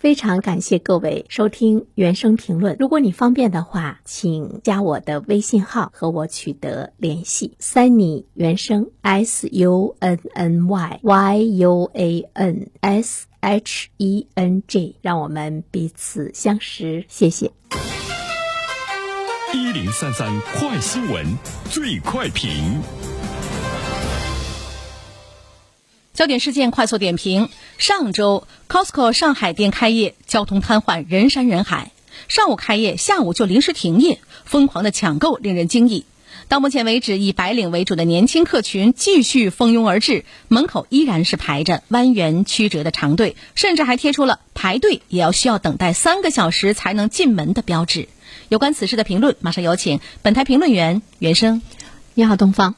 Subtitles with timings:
[0.00, 2.74] 非常感谢各位收听原声评论。
[2.78, 7.54] 如果你方便的话，请加我的微信号和我取得联系。
[7.60, 17.04] Sunny 原声 S U N N Y Y U A N S H E N G，让我们彼此相识。
[17.06, 17.52] 谢谢。
[19.52, 21.26] 一零三三快新闻，
[21.68, 22.80] 最快评。
[26.20, 27.48] 焦点事件快速点评：
[27.78, 31.92] 上周 Costco 上海店开业，交通瘫痪，人山人海。
[32.28, 36.04] 上午开业，下午就临时停业，疯狂的抢购令人惊异。
[36.48, 48.10] 到目前为止，以白领为主的年轻客群继续蜂拥而至，门口依然是排着蜿蜒曲折的长队，甚至还贴出了排队也要需要等待三个小时才能进门的标志。
[48.50, 51.62] 有关此事的评论，马上有请本台评论员袁生。
[52.12, 52.74] 你好，东方。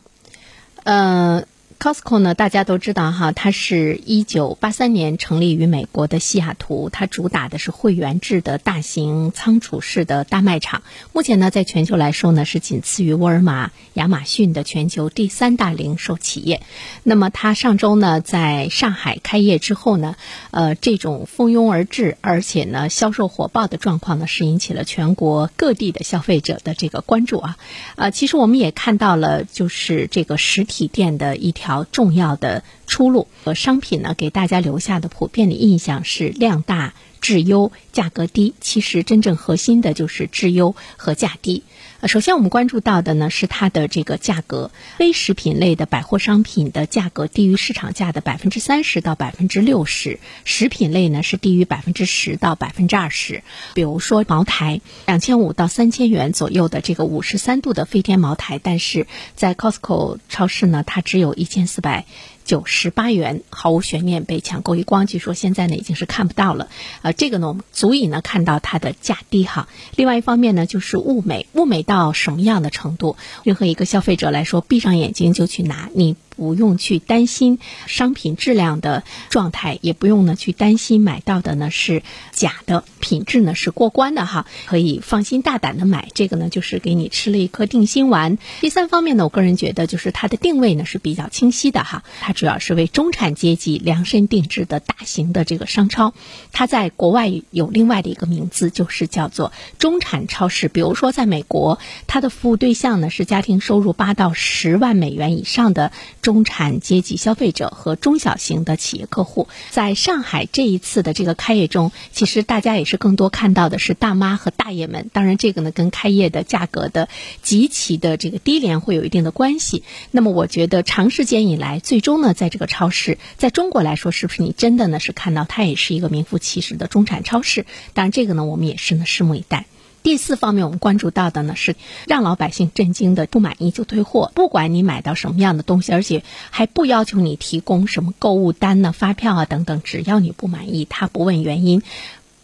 [0.84, 1.43] 呃。
[1.82, 10.84] Costco 呢，大家都知道哈，它是一九八三年成立于美国的西雅图，它主打的是会员制的大型仓储式的大卖场。
[11.12, 16.62] 目前呢，在全球来说呢，是仅次于沃尔玛、亚马逊的全球第三大零售企业。
[17.02, 20.14] 那么，它上周呢，在上海开业之后呢，
[20.52, 27.57] 呃，这种蜂拥而至，而且呢，销售火爆的状况呢，是引起了全国各地的消费者的这个关注啊。
[27.96, 31.71] 呃，其实我们也看到了，就是这个实体店的一条。
[31.84, 38.54] 重要的出路和商品呢，给大家留下的普遍的印象是量大质优、价格低。
[38.60, 41.62] 其实真正核心的就是质优和价低。
[42.08, 53.45] 首先，我们关注到的呢是它的这个价格，非食品类的百货商品的价格低于市场价的百分之三十到百分之六十，食品类呢是低于百分之十到百分之二十。
[53.74, 62.04] 比如说茅台，两千五到三千元左右的这个五十三度的飞天茅台，但是在 Costco 超市呢，它只有一千四百。
[62.45, 65.06] 九十八元，毫无悬念被抢购一光。
[65.06, 66.69] 据说现在呢已经是看不到了，
[67.03, 69.69] 呃，这个呢我们足以呢看到它的价低哈。
[69.97, 73.16] 另外一方面呢就是物美，物美到什么样的程度？
[73.44, 76.16] 任何一个消费者来说，闭上眼睛就去拿你。
[76.37, 86.09] 不用去担心商品质量的状态，也不用呢去担心买到的呢是假的，品质呢是过关的哈，可以放心大胆的买。
[86.15, 88.38] 这个呢就是给你吃了一颗定心丸。
[88.60, 96.15] 第三方面呢，我个人觉得就是它的定位呢是比较清晰的哈，它主要是为中产阶级量身定制的大型的这个商超。
[96.53, 100.69] 它在国外有另外的一个名字，就是叫做中产超市。
[100.69, 105.92] 比如说在美国，它的服务对象呢是家庭收入八到十万美元以上的。
[106.22, 115.10] 中产阶级消费者和中小型的企业客户，在上海这一次的这个开业中，其实大家也是更多看到的是大妈和大爷们。
[115.12, 117.09] 当然，这个呢跟开业的价格的
[117.43, 119.83] 极其的这个低廉会有一定的关系。
[120.12, 127.66] 那么，我觉得长时间以来，最终呢，在这个超市，在中国来说，是不是你真的呢是看到它也是一个名副其实的中产超市？
[127.94, 129.66] 当然，这个呢，我们也是呢拭目以待。
[130.02, 131.76] 第四方面，我们关注到的呢是
[132.06, 141.82] 让老百姓震惊的，不满意就退货，不管你买到什么样的东西，而且还不要求你提供什么购物单呢、发票啊等等，只要你不满意，他不问原因。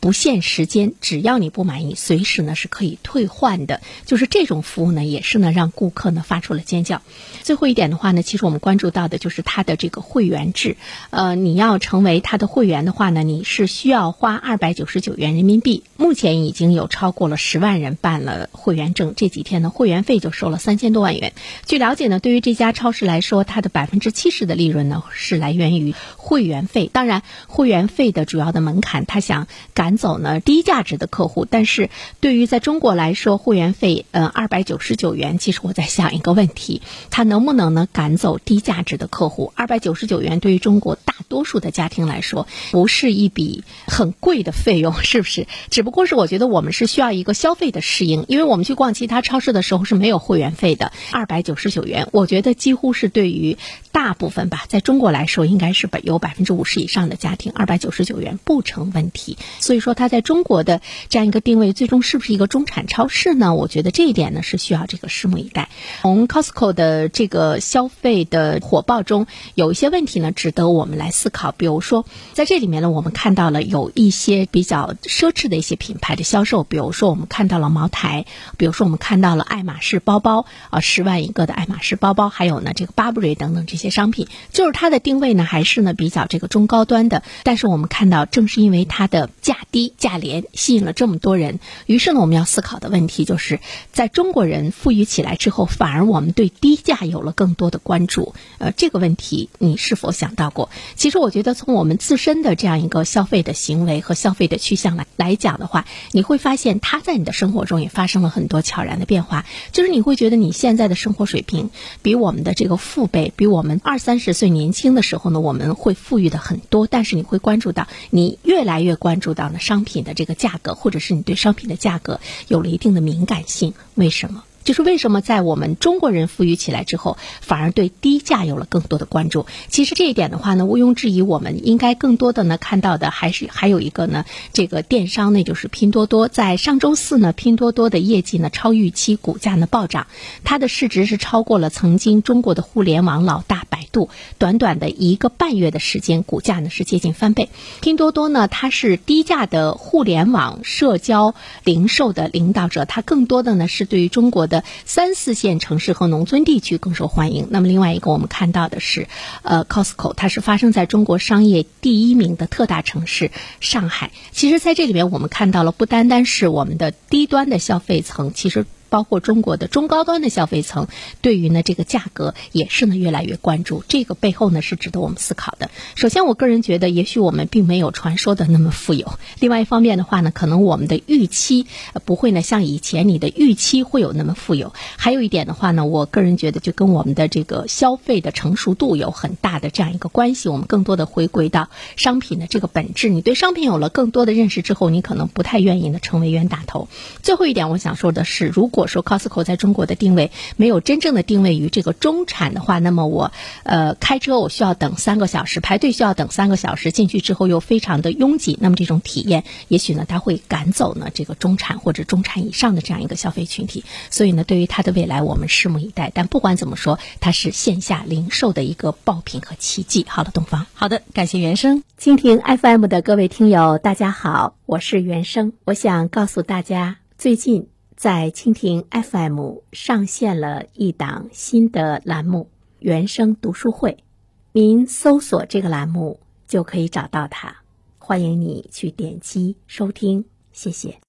[0.01, 3.81] 不限时间，只要你不满意，随时呢是可以退换的。
[4.07, 7.03] 就是这种服务呢，也是呢让顾客呢发出了尖叫。
[7.43, 10.77] 最后一点的话呢，其实我们关注到的就是它的这个会员制。
[11.11, 15.83] 呃，你要成为它的会员的话呢，你是需要花二百九十九元人民币。
[15.97, 21.33] 目前已经有超过了十万人办了会员证，这几天呢会员费就收了三千多万元。
[21.67, 26.89] 据了解呢，对于这家超市来说，它的百分之七十的利润呢是来源于会员费。
[26.93, 29.88] 当然，会员费的主要的门槛，他想改。
[29.89, 31.89] 赶走呢低价值的客户，但是
[32.21, 39.51] 对于在中国来说，会员费呃二百九十九元，其实我在想一个问题，它能不能呢赶走低价值的客户？
[39.57, 45.47] 二百九十九元对于中国大多数的家庭来说，不是一笔很贵的费用，是不是？
[45.73, 53.57] 只不过是我觉得我们是需要一个消费的适应，因为我们去逛其他超市的时候是没有会员费的，二百九十九元，我觉得几乎是对于
[53.91, 59.78] 大部分吧，在中国来说，应该是百有百分之五十以上的家庭，二百九十九元不成问题，所以。
[59.81, 63.55] 说它在中国的这样一个定位，最终是不是一个中产超市呢？
[63.55, 65.69] 我觉得这一点呢是需要这个拭目以待。
[66.03, 71.53] 从 Costco 的这个消费的火爆中，有一些问题呢值得我们来思考。
[71.53, 78.25] 比如说，在这里面呢，我们看到了有一些比较奢侈的一些品牌的销售，比如说我们看到了茅台，
[78.57, 87.23] 比如说我们看到了爱马仕包包啊，十万一个的爱马仕包包，还有呢这个 Burberry 等等这些商品，就是它的定位呢还是呢比较这个中高端的。
[87.45, 89.59] 但是我们看到，正是因为它的价。
[89.71, 91.61] 低价廉吸引了这么多人。
[91.87, 93.61] 于是呢，我们要思考的问题就是，
[93.93, 98.35] 在中国人富裕起来之后，反而我们对低价有了更多的关注。
[98.59, 100.71] 呃，这个问题你是否想到过？
[100.97, 109.45] 其实我觉得，从我们自身的这样一个消费的行为和消费的趋向来来讲的话，你会发现它在你的生活中也发生了很多悄然的变化。
[109.73, 111.71] 就是你会觉得你现在的生活水平
[112.03, 116.87] 比我们的这个父辈，比我们二三十岁年轻的时候呢，我们会富裕的很多。
[116.87, 123.75] 但是你会关注到，你越来越关注到呢商品的这个价格，或者是你对商品的价格有了一定的敏感性。
[123.95, 124.45] 为什么？
[124.65, 129.47] 就是为什么在我们中国人富裕起来之后，反而对低价有了更多的关注？
[129.69, 136.29] 其实这一点的话呢，毋庸置疑，我们应该更多的呢看到的还是还有一个呢，这个电商呢就是拼多多。
[136.29, 140.07] 在上周四呢，拼多多的业绩呢超预期，股价呢暴涨，
[140.45, 144.11] 它的市值是超过了曾经中国的互联网老大百度。
[144.39, 147.49] 短短的一个半月的时间，股价呢是接近翻倍。
[147.81, 154.65] 拼多多呢，它是低价的互联网社交零售的领导者，它更多的呢是对于中国的。
[154.85, 157.47] 三四线城市和农村地区更受欢迎。
[157.51, 159.07] 那么另外一个我们看到的是，
[159.43, 164.11] 呃，Costco 它是发生在中国商业第一名的特大城市上海。
[164.33, 168.67] 其实，在这里面我们看到了，不单单是我们的低端的消费层，其实。
[168.89, 170.89] 包括中国的中高端的消费层，
[171.21, 173.85] 对于呢这个价格也是呢越来越关注。
[173.89, 175.71] 这个背后呢是值得我们思考的。
[175.95, 179.19] 首先，我个人觉得，也许我们并没有传说的那么富有。
[179.41, 181.67] 另外一方面的话呢，可能我们的预期
[182.05, 184.73] 不会呢像以前你的预期会有那么富有。
[184.97, 190.49] 还有一点的话呢，我个人觉得就跟我们的这个消费的成熟度有很大的这样一个关系。
[190.49, 193.09] 我们更多的回归到商品的这个本质。
[193.09, 196.89] 你对商品有了更多的认识之后，你可能不太愿意呢成为冤大头。
[197.23, 203.33] 最后一点，我想说的是，如果如果说 Costco 在中国的定位没有真正的定位于这个中产的话，那么我
[203.65, 213.83] 呃开车我需要等三个小时，排队需要等三个小时，进去之后又非常的拥挤，那么这种体验也许呢它会赶走呢这个中产或者中产以上的这样一个消费群体。
[214.11, 216.13] 所以呢，对于它的未来我们拭目以待。
[216.15, 220.07] 但不管怎么说，它是线下零售的一个爆品和奇迹。
[220.09, 227.67] 好了，东方，好的，感谢原生蜻蜓 FM 的各位听友，大家好，我是原生，我想告诉大家，最近。
[227.99, 232.49] 在蜻蜓 FM 上线了一档新的栏目——
[232.79, 234.05] 原声读书会，
[234.53, 237.57] 您搜索这个栏目就可以找到它。
[237.99, 241.01] 欢迎你去点击收听，谢谢。